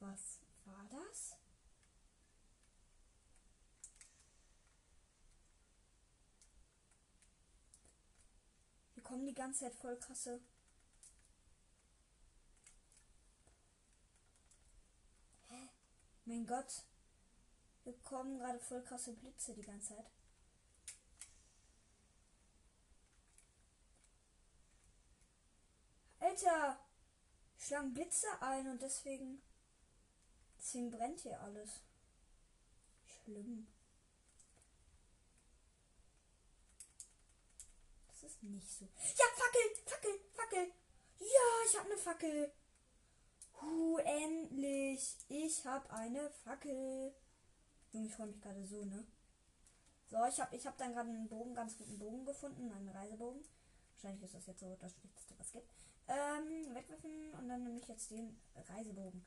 [0.00, 1.36] Was war das?
[8.94, 10.40] Hier kommen die ganze Zeit voll krasse.
[16.28, 16.84] Mein Gott.
[17.84, 20.10] Wir kommen gerade voll krasse Blitze die ganze Zeit.
[26.20, 26.78] Alter!
[27.56, 29.40] Schlagen Blitze ein und deswegen.
[30.58, 31.80] Deswegen brennt hier alles.
[33.06, 33.66] Schlimm.
[38.08, 38.84] Das ist nicht so.
[38.84, 39.76] Ja, Fackel!
[39.86, 40.20] Fackel!
[40.34, 40.72] Fackel!
[41.20, 42.52] Ja, ich hab eine Fackel!
[43.60, 45.16] Huh, endlich.
[45.28, 47.14] Ich habe eine Fackel.
[47.92, 49.06] Junge, ich freue mich gerade so, ne?
[50.06, 53.42] So, ich habe ich hab dann gerade einen Bogen, ganz guten Bogen gefunden, einen Reisebogen.
[53.92, 55.68] Wahrscheinlich ist das jetzt so das Schlechteste, was gibt.
[56.06, 59.26] Ähm, wegwerfen und dann nehme ich jetzt den Reisebogen.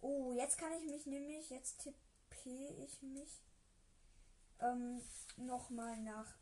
[0.00, 1.96] Oh, jetzt kann ich mich nämlich, jetzt tippe
[2.78, 3.42] ich mich
[4.60, 5.02] ähm,
[5.36, 6.34] nochmal nach,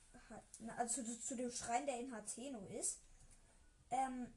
[0.77, 3.01] also zu, zu, dem Schrein, der in Hateno ist.
[3.91, 4.33] Ähm,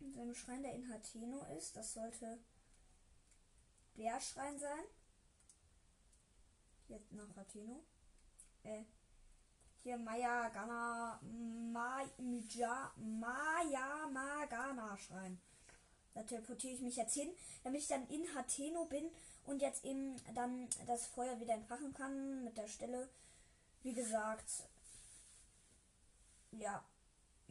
[0.00, 2.38] dem Schrein, der in Hateno ist, das sollte
[3.96, 4.84] der Schrein sein.
[6.88, 7.84] Jetzt nach Hateno.
[8.62, 8.84] Äh,
[9.82, 15.40] hier Maya Gana Ma, Mija, Maya Magana Schrein.
[16.14, 17.30] Da teleportiere ich mich jetzt hin,
[17.64, 19.10] damit ich dann in Hateno bin
[19.44, 23.08] und jetzt eben dann das Feuer wieder entfachen kann mit der Stelle.
[23.82, 24.48] Wie gesagt,
[26.52, 26.82] ja,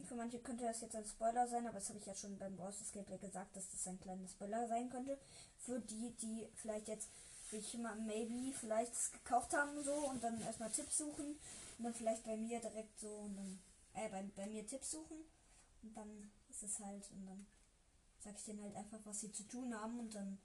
[0.02, 2.56] für manche könnte das jetzt ein Spoiler sein, aber das habe ich ja schon beim
[2.56, 5.18] Boss Gameplay gesagt, dass das ein kleiner Spoiler sein könnte.
[5.58, 7.08] Für die, die vielleicht jetzt
[7.50, 11.38] sich mal maybe vielleicht gekauft haben so und dann erstmal Tipps suchen
[11.78, 13.58] und dann vielleicht bei mir direkt so und dann
[13.94, 15.18] äh, bei, bei mir Tipps suchen
[15.82, 17.46] und dann ist es halt und dann
[18.20, 20.38] sag ich denen halt einfach, was sie zu tun haben und dann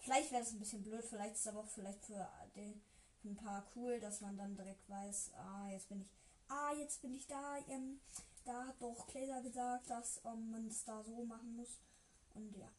[0.00, 2.80] Vielleicht wäre es ein bisschen blöd, vielleicht ist es aber auch vielleicht für, den,
[3.20, 6.08] für ein paar cool, dass man dann direkt weiß, ah, jetzt bin ich,
[6.48, 8.00] ah, jetzt bin ich da, ähm,
[8.48, 11.78] da hat doch Kläser gesagt, dass ähm, man es da so machen muss.
[12.34, 12.72] Und ja.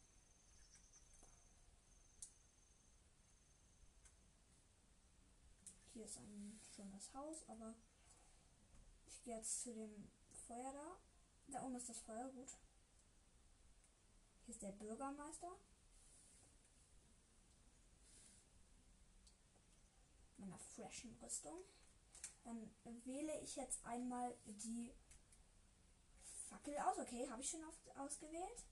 [5.92, 7.74] Hier ist ein schönes Haus, aber
[9.06, 10.10] ich gehe jetzt zu dem
[10.46, 10.96] Feuer da.
[11.52, 12.48] Da oben ist das Feuer, gut.
[14.46, 15.56] Hier ist der Bürgermeister.
[20.38, 21.62] meiner freshen Rüstung.
[22.42, 22.70] Dann
[23.04, 24.90] wähle ich jetzt einmal die
[26.50, 26.98] Fackel aus.
[26.98, 28.64] Okay, habe ich schon auf, ausgewählt.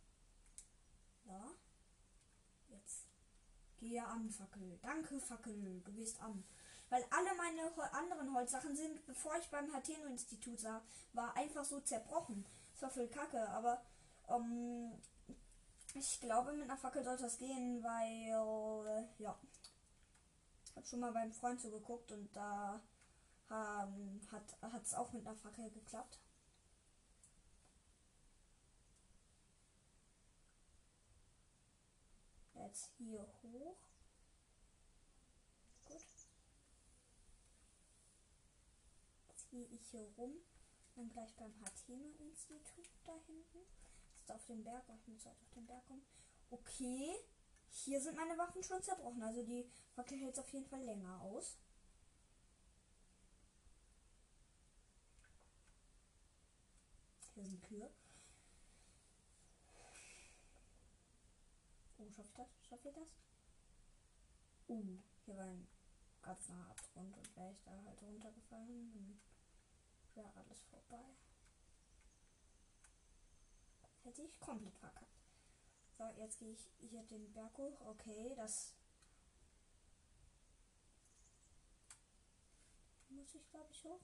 [1.25, 1.55] So.
[2.69, 3.07] Jetzt
[3.79, 4.79] gehe an, Fackel.
[4.83, 5.81] Danke, Fackel.
[5.85, 6.45] Du gehst an.
[6.91, 12.45] Weil alle meine anderen Holzsachen sind, bevor ich beim Hateno-Institut sah, war einfach so zerbrochen.
[12.73, 13.83] Das war voll kacke, aber
[14.29, 14.93] ähm,
[15.95, 19.39] ich glaube, mit einer Fackel sollte das gehen, weil, ja,
[20.79, 22.81] habe schon mal beim Freund zugeguckt und da
[23.51, 26.19] ähm, hat es auch mit einer Fackel geklappt.
[32.69, 33.79] Jetzt hier hoch.
[35.87, 36.05] Gut.
[39.51, 40.35] Gehe ich hier rum.
[40.95, 43.61] Dann gleich beim Hateno-Institut da hinten.
[44.17, 44.85] Ist auf dem Berg.
[45.01, 46.05] Ich muss halt auf den Berg kommen.
[46.51, 47.17] Okay.
[47.71, 49.23] Hier sind meine Waffen schon zerbrochen.
[49.23, 51.57] Also die Fackel hält auf jeden Fall länger aus.
[57.35, 57.91] Hier sind Kühe.
[62.09, 62.49] Oh, schaffe ich das?
[62.69, 63.09] Schaffe ich das?
[64.69, 65.69] Uh, hier war ein
[66.23, 69.21] ganz naher Abgrund und wäre ich da halt runtergefallen, dann
[70.15, 71.05] wäre alles vorbei.
[74.05, 75.07] Hätte ich komplett verkackt.
[75.99, 77.81] So, jetzt gehe ich hier den Berg hoch.
[77.87, 78.73] Okay, das
[83.11, 84.01] muss ich glaube ich hoch.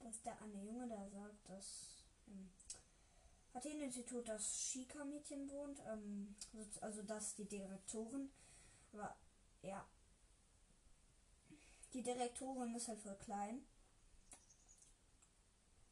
[0.00, 2.50] Das ist der eine Junge, der sagt, dass im
[3.54, 5.80] Athen-Institut das Shika-Mädchen wohnt.
[5.86, 6.34] Ähm,
[6.80, 8.30] also dass die Direktorin.
[8.92, 9.16] Aber
[9.62, 9.86] ja.
[11.92, 13.64] Die Direktorin ist halt voll klein.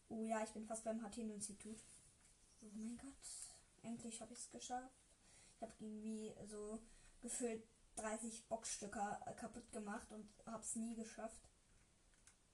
[0.08, 1.82] Oh ja, ich bin fast beim Athen-Institut.
[2.62, 3.12] Oh mein Gott.
[3.82, 4.94] Endlich habe ich es geschafft.
[5.56, 6.80] Ich habe irgendwie so
[7.20, 11.48] gefühlt 30 Boxstücke kaputt gemacht und habe es nie geschafft,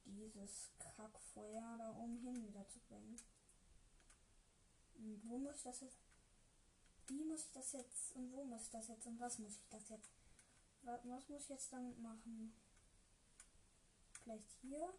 [0.04, 3.16] dieses Kackfeuer da oben hin wieder zu bringen.
[5.24, 5.98] Wo muss ich das jetzt?
[7.08, 8.16] Wie muss ich das jetzt?
[8.16, 9.06] Und wo muss ich das jetzt?
[9.06, 10.10] Und was muss ich das jetzt?
[10.82, 12.54] Was, muss ich jetzt damit machen?
[14.22, 14.92] Vielleicht hier?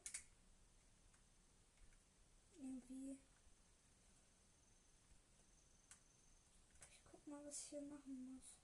[2.55, 3.17] Irgendwie.
[7.33, 8.55] mal, was ich hier machen muss.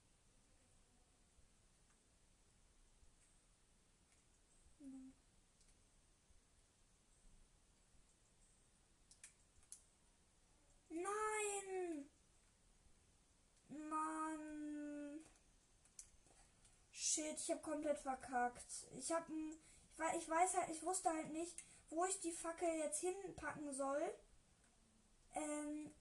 [10.89, 12.09] Nein!
[13.89, 15.19] Mann!
[17.29, 18.87] Shit, ich habe komplett verkackt.
[18.97, 21.55] Ich habe ich, ich weiß halt, ich wusste halt nicht,
[21.89, 24.01] wo ich die Fackel jetzt hinpacken soll.
[25.35, 25.91] Ähm,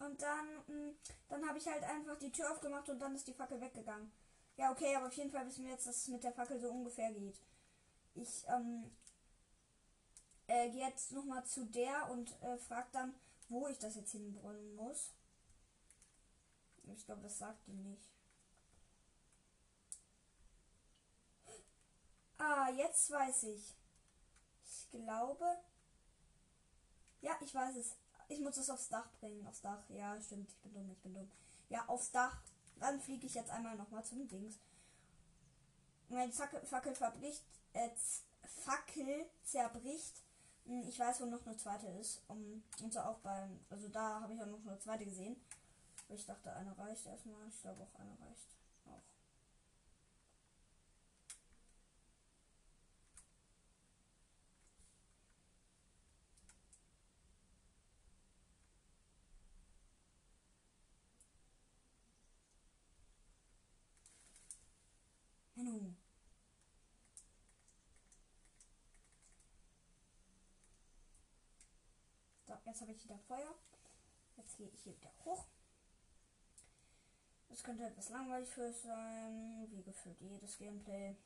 [0.00, 0.96] und dann,
[1.28, 4.10] dann habe ich halt einfach die Tür aufgemacht und dann ist die Fackel weggegangen.
[4.56, 6.70] Ja, okay, aber auf jeden Fall wissen wir jetzt, dass es mit der Fackel so
[6.70, 7.40] ungefähr geht.
[8.14, 8.90] Ich, ähm,
[10.48, 13.14] äh, gehe jetzt nochmal zu der und äh, frag dann,
[13.48, 15.12] wo ich das jetzt hinbringen muss.
[16.94, 18.12] Ich glaube, das sagt die nicht.
[22.42, 23.76] Ah, jetzt weiß ich.
[24.64, 25.46] Ich glaube.
[27.20, 27.96] Ja, ich weiß es.
[28.28, 29.46] Ich muss es aufs Dach bringen.
[29.46, 29.88] Aufs Dach.
[29.90, 30.50] Ja, stimmt.
[30.50, 30.90] Ich bin dumm.
[30.90, 31.30] Ich bin dumm.
[31.68, 32.42] Ja, aufs Dach.
[32.80, 34.58] Dann fliege ich jetzt einmal nochmal zum Dings.
[36.08, 37.90] Wenn die Fackel verbricht, äh,
[38.64, 40.22] Fackel zerbricht.
[40.66, 42.22] Hm, ich weiß, wo noch eine zweite ist.
[42.28, 43.60] Um, und so auch beim.
[43.70, 45.36] Also da habe ich auch noch eine zweite gesehen.
[46.08, 47.48] Ich dachte, eine reicht erstmal.
[47.48, 48.48] Ich glaube auch eine reicht.
[48.86, 49.02] Auch.
[65.56, 65.94] Hallo.
[72.46, 73.54] So, jetzt habe ich wieder Feuer.
[74.36, 75.44] Jetzt gehe ich hier wieder hoch.
[77.48, 81.16] Das könnte etwas langweilig für euch sein, wie gefühlt jedes Gameplay.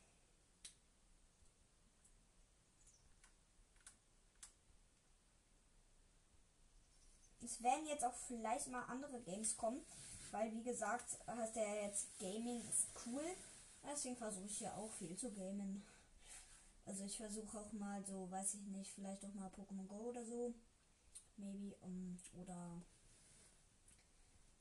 [7.41, 9.81] Es werden jetzt auch vielleicht mal andere Games kommen,
[10.31, 13.23] weil wie gesagt, heißt ja jetzt Gaming ist cool.
[13.83, 15.81] Deswegen versuche ich ja auch viel zu gamen.
[16.85, 20.25] Also ich versuche auch mal so, weiß ich nicht, vielleicht auch mal Pokémon Go oder
[20.25, 20.53] so.
[21.37, 21.75] Maybe.
[21.81, 22.81] Um, oder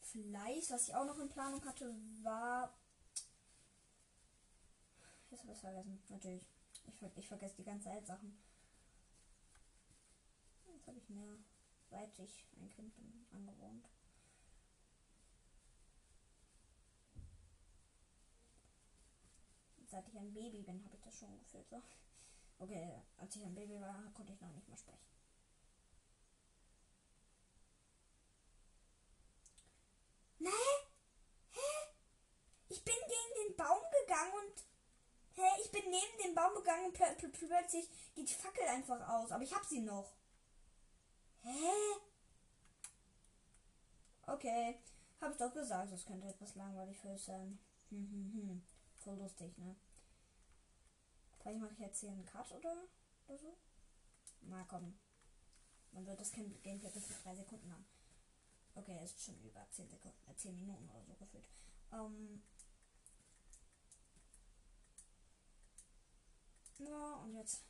[0.01, 2.73] vielleicht, was ich auch noch in Planung hatte, war.
[5.31, 6.03] Jetzt habe ich es vergessen.
[6.09, 6.47] Natürlich.
[6.87, 8.39] Ich, ich vergesse die ganze Zeit Sachen.
[10.73, 11.39] Jetzt habe ich mir,
[11.91, 13.89] seit ich ein Kind bin, angewohnt.
[19.89, 21.69] Seit ich ein Baby bin, habe ich das schon gefühlt.
[21.69, 21.83] So.
[22.59, 25.07] Okay, als ich ein Baby war, konnte ich noch nicht mehr sprechen.
[30.39, 30.51] Nee?
[31.51, 31.89] Hä?
[32.69, 34.65] Ich bin gegen den Baum gegangen und.
[35.35, 35.49] Hä?
[35.63, 39.31] Ich bin neben den Baum gegangen und pl pl plötzlich geht die Fackel einfach aus.
[39.31, 40.13] Aber ich hab sie noch.
[41.43, 41.71] Hä?
[44.27, 44.79] Okay.
[45.21, 47.59] Hab ich doch gesagt, das könnte etwas langweilig für sein.
[47.89, 48.67] Hm, hm, hm.
[48.97, 49.77] Voll lustig, ne?
[51.39, 52.75] Vielleicht mache ich jetzt hier einen Cut oder,
[53.29, 53.57] oder so.
[54.41, 54.99] Na komm.
[55.93, 57.87] Man wird das Gameplay bis zu drei Sekunden haben.
[58.75, 61.49] Okay, ist schon über 10 Sekunden, äh, 10 Minuten oder so gefühlt.
[61.93, 62.43] Ähm
[66.79, 67.65] ja, und jetzt.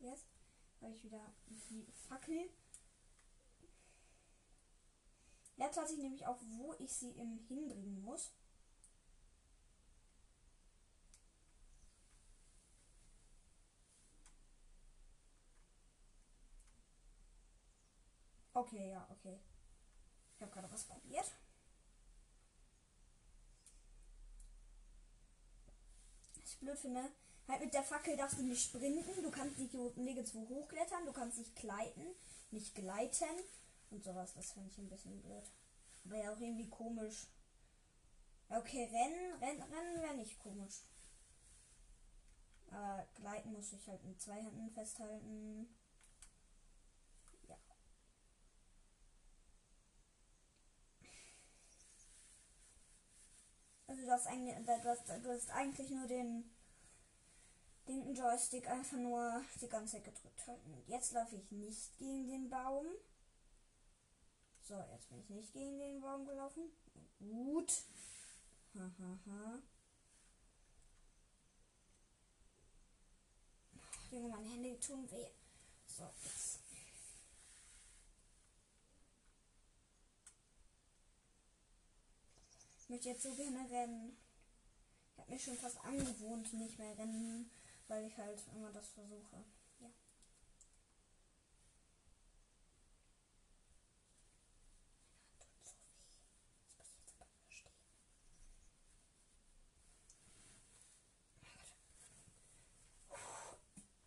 [0.00, 0.26] Jetzt
[0.80, 2.50] habe ich wieder die Fackel.
[5.56, 8.32] Jetzt weiß ich nämlich auch, wo ich sie hinbringen muss.
[18.54, 19.38] Okay, ja, okay.
[20.36, 21.30] Ich habe gerade was probiert.
[26.34, 27.10] Was ich blöd finde,
[27.48, 31.38] halt mit der Fackel darfst du nicht sprinten, du kannst nicht nirgendwo hochklettern, du kannst
[31.38, 32.06] nicht gleiten,
[32.50, 33.36] nicht gleiten
[33.90, 34.34] und sowas.
[34.34, 35.44] Das finde ich ein bisschen blöd.
[36.04, 37.26] Aber ja auch irgendwie komisch.
[38.48, 40.82] Okay, rennen, rennen, rennen wäre nicht komisch.
[42.70, 45.68] Aber gleiten muss ich halt mit zwei Händen festhalten.
[53.90, 56.48] Also du hast eigentlich, hast, du hast eigentlich nur den
[57.86, 60.84] linken Joystick einfach nur die ganze Zeit gedrückt halten.
[60.86, 62.86] Jetzt laufe ich nicht gegen den Baum.
[64.62, 66.70] So, jetzt bin ich nicht gegen den Baum gelaufen.
[67.18, 67.82] Gut.
[68.74, 69.60] Hahaha.
[74.12, 75.30] Junge, meine Hände tun weh.
[75.88, 76.59] So, jetzt
[82.90, 84.16] möchte jetzt so gerne rennen.
[85.12, 87.50] Ich habe mich schon fast angewohnt, nicht mehr rennen,
[87.86, 89.44] weil ich halt immer das versuche.
[89.80, 89.90] Ja.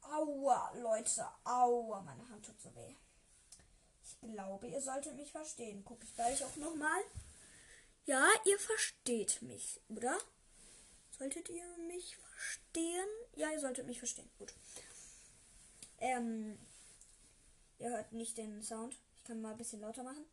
[0.01, 2.95] Aua, Leute, aua, meine Hand tut so weh.
[4.03, 5.85] Ich glaube, ihr solltet mich verstehen.
[5.85, 7.01] Gucke ich gleich auch nochmal.
[8.05, 10.17] Ja, ihr versteht mich, oder?
[11.17, 13.07] Solltet ihr mich verstehen?
[13.35, 14.29] Ja, ihr solltet mich verstehen.
[14.37, 14.53] Gut.
[15.99, 16.57] Ähm,
[17.79, 18.97] ihr hört nicht den Sound.
[19.15, 20.25] Ich kann mal ein bisschen lauter machen.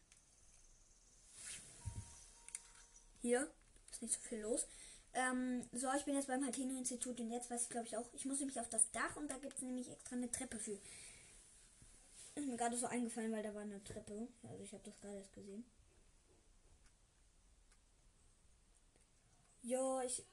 [3.21, 3.49] Hier
[3.93, 4.67] ist nicht so viel los.
[5.13, 8.25] Ähm, so, ich bin jetzt beim Hateno-Institut und jetzt weiß ich glaube ich auch, ich
[8.25, 10.79] muss nämlich auf das Dach und da gibt es nämlich extra eine Treppe für.
[12.35, 14.29] Ist mir gerade so eingefallen, weil da war eine Treppe.
[14.43, 15.65] Also ich habe das gerade erst gesehen.
[19.63, 20.25] Jo, ich.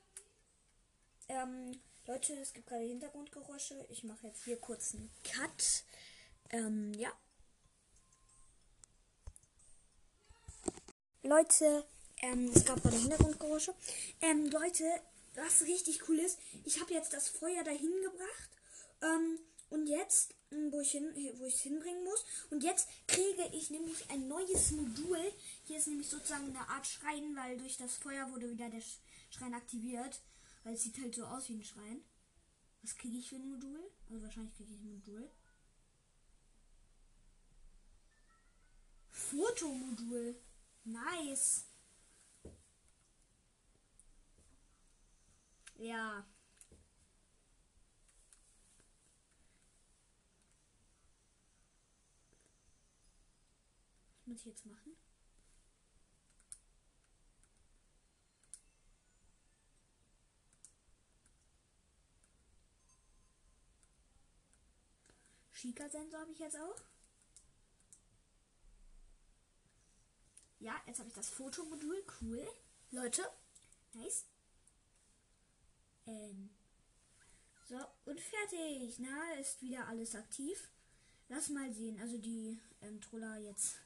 [1.28, 3.86] Ähm, Leute, es gibt gerade Hintergrundgeräusche.
[3.90, 5.84] Ich mache jetzt hier kurz einen Cut.
[6.52, 7.12] Ähm, ja.
[11.24, 11.86] Leute,
[12.22, 13.76] ähm, es gab gerade Hintergrundgeräusche.
[14.22, 14.86] Ähm, Leute,
[15.36, 18.50] was richtig cool ist, ich habe jetzt das Feuer dahin gebracht.
[19.02, 22.24] Ähm, und jetzt, hm, wo ich es hinbringen muss.
[22.50, 25.20] Und jetzt kriege ich nämlich ein neues Modul.
[25.66, 28.82] Hier ist nämlich sozusagen eine Art Schrein, weil durch das Feuer wurde wieder der
[29.38, 30.22] Schrein aktiviert.
[30.64, 32.02] Weil es sieht halt so aus wie ein Schrein.
[32.82, 33.92] Was kriege ich für ein Modul?
[34.10, 35.30] Also wahrscheinlich kriege ich ein Modul.
[39.10, 40.36] Fotomodul.
[40.84, 41.66] Nice.
[45.76, 46.26] Ja.
[54.16, 54.96] Was muss ich jetzt machen?
[65.58, 66.76] Schika-Sensor habe ich jetzt auch.
[70.60, 72.04] Ja, jetzt habe ich das Fotomodul.
[72.22, 72.48] Cool.
[72.92, 73.24] Leute.
[73.94, 74.26] Nice.
[76.06, 76.52] Ähm.
[77.68, 79.00] So, und fertig.
[79.00, 80.70] Na, ist wieder alles aktiv.
[81.28, 82.00] Lass mal sehen.
[82.02, 83.78] Also die ähm, Troller jetzt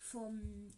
[0.00, 0.72] vom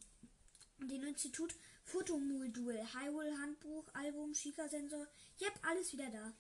[0.79, 1.55] dem Institut.
[1.85, 5.07] Fotomodul, Hyrule Handbuch, Album, Schika-Sensor.
[5.41, 6.33] Yep, alles wieder da.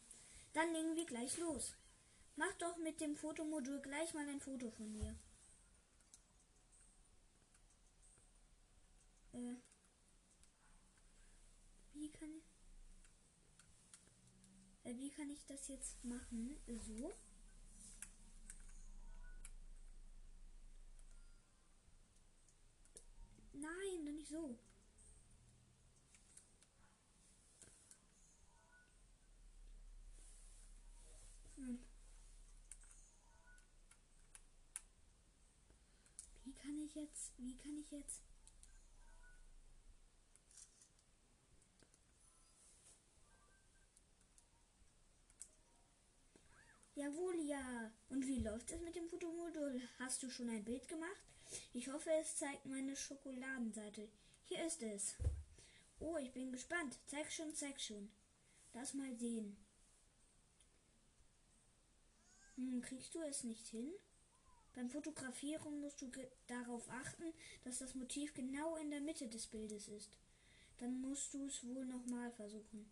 [0.52, 1.74] Dann legen wir gleich los.
[2.40, 5.14] Mach doch mit dem Fotomodul gleich mal ein Foto von mir.
[9.34, 9.56] Äh,
[11.92, 12.44] wie kann ich,
[14.84, 16.56] äh, wie kann ich das jetzt machen?
[16.66, 17.12] So.
[23.52, 24.58] Nein, doch nicht so.
[31.56, 31.78] Hm.
[36.44, 38.22] Wie kann ich jetzt, wie kann ich jetzt
[46.96, 47.90] Jawohl, ja.
[48.10, 49.80] Und wie läuft es mit dem Fotomodul?
[49.98, 51.16] Hast du schon ein Bild gemacht?
[51.72, 54.06] Ich hoffe, es zeigt meine Schokoladenseite.
[54.44, 55.14] Hier ist es.
[55.98, 56.98] Oh, ich bin gespannt.
[57.06, 58.10] Zeig schon, zeig schon.
[58.74, 59.56] Lass mal sehen.
[62.56, 63.90] Hm, kriegst du es nicht hin?
[64.74, 66.10] Beim Fotografieren musst du
[66.46, 67.32] darauf achten,
[67.64, 70.18] dass das Motiv genau in der Mitte des Bildes ist.
[70.78, 72.90] Dann musst du es wohl nochmal versuchen.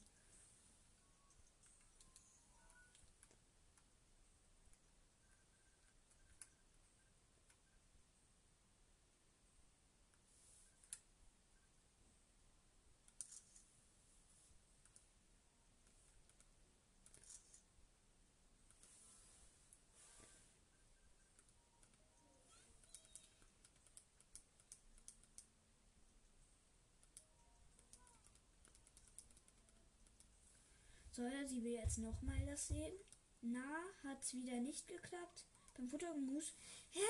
[31.18, 32.94] Soll sie will jetzt nochmal das sehen?
[33.40, 35.46] Na, hat's wieder nicht geklappt?
[35.76, 36.54] Beim Futtermus.
[36.90, 37.00] Hä?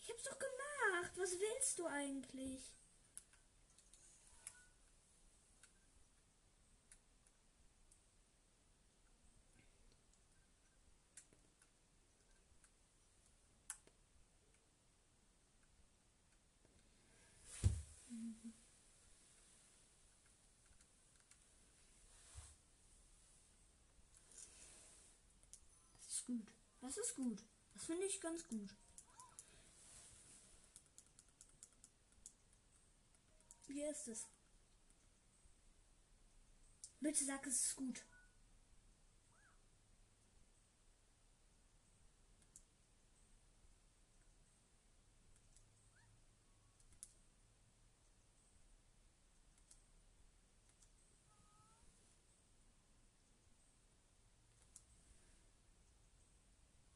[0.00, 1.12] Ich hab's doch gemacht.
[1.16, 2.74] Was willst du eigentlich?
[26.26, 26.52] Gut.
[26.80, 27.42] Das ist gut.
[27.74, 28.74] Das finde ich ganz gut.
[33.66, 34.26] Wie ist es?
[37.00, 38.02] Bitte sag, es ist gut.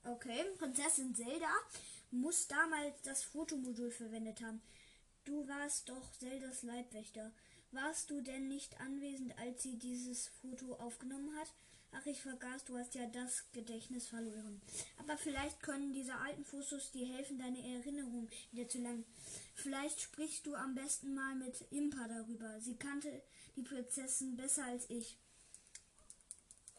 [0.09, 1.51] Okay, Prinzessin Zelda
[2.11, 4.63] muss damals das Fotomodul verwendet haben.
[5.27, 7.31] Du warst doch Zeldas Leibwächter.
[7.73, 11.53] Warst du denn nicht anwesend, als sie dieses Foto aufgenommen hat?
[11.93, 14.63] Ach, ich vergaß, du hast ja das Gedächtnis verloren.
[14.97, 19.05] Aber vielleicht können diese alten Fotos dir helfen, deine Erinnerung wieder zu langen.
[19.57, 22.59] Vielleicht sprichst du am besten mal mit Impa darüber.
[22.61, 23.23] Sie kannte
[23.57, 25.19] die Prinzessin besser als ich.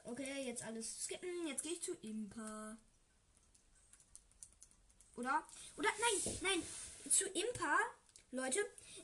[0.04, 1.48] Okay, jetzt alles skippen.
[1.48, 2.76] Jetzt gehe ich zu Impa.
[5.20, 5.44] Oder?
[5.78, 6.64] Oder nein, nein.
[7.12, 7.78] Zu Impa,
[8.32, 8.60] Leute.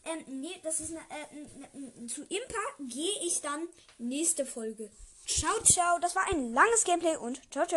[0.05, 4.89] Ähm, nee, das ist eine, äh, zu Impa gehe ich dann nächste Folge.
[5.27, 5.99] Ciao, ciao.
[5.99, 7.73] Das war ein langes Gameplay und ciao, ciao.